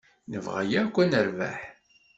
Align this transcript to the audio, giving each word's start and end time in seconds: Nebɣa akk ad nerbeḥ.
Nebɣa 0.31 0.61
akk 0.81 0.95
ad 1.03 1.07
nerbeḥ. 1.11 1.59